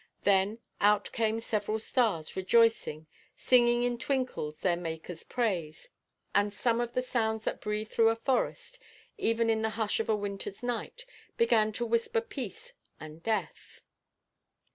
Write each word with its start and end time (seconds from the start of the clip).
Then 0.23 0.57
out 0.79 1.11
came 1.11 1.39
several 1.39 1.77
stars 1.77 2.35
rejoicing, 2.35 3.05
singing 3.35 3.83
in 3.83 3.99
twinkles 3.99 4.61
their 4.61 4.75
Makerʼs 4.75 5.29
praise; 5.29 5.89
and 6.33 6.51
some 6.51 6.81
of 6.81 6.93
the 6.93 7.03
sounds 7.03 7.43
that 7.43 7.61
breathe 7.61 7.89
through 7.89 8.09
a 8.09 8.15
forest, 8.15 8.79
even 9.19 9.47
in 9.47 9.61
the 9.61 9.69
hush 9.77 9.99
of 9.99 10.09
a 10.09 10.17
winterʼs 10.17 10.63
night, 10.63 11.05
began 11.37 11.71
to 11.73 11.85
whisper 11.85 12.19
peace 12.19 12.73
and 12.99 13.21
death. 13.21 13.83